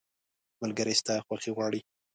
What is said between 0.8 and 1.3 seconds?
ستا